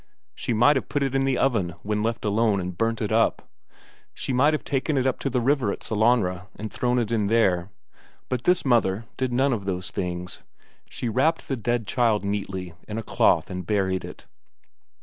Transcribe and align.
She 0.33 0.51
might 0.51 0.77
have 0.77 0.89
put 0.89 1.03
it 1.03 1.13
in 1.13 1.25
the 1.25 1.37
oven 1.37 1.75
when 1.83 2.01
left 2.01 2.25
alone, 2.25 2.59
and 2.59 2.75
burnt 2.75 3.03
it 3.03 3.11
up. 3.11 3.47
She 4.15 4.33
might 4.33 4.51
have 4.51 4.63
taken 4.63 4.97
it 4.97 5.05
up 5.05 5.19
to 5.19 5.29
the 5.29 5.39
river 5.39 5.71
at 5.71 5.83
Sellanraa 5.83 6.47
and 6.55 6.73
thrown 6.73 6.97
it 6.97 7.11
in 7.11 7.27
there. 7.27 7.69
But 8.27 8.45
this 8.45 8.65
mother 8.65 9.05
did 9.15 9.31
none 9.31 9.53
of 9.53 9.65
these 9.65 9.91
things; 9.91 10.39
she 10.89 11.07
wrapped 11.07 11.47
the 11.47 11.55
dead 11.55 11.85
child 11.85 12.25
neatly 12.25 12.73
in 12.87 12.97
a 12.97 13.03
cloth 13.03 13.51
and 13.51 13.63
buried 13.63 14.03
it. 14.03 14.25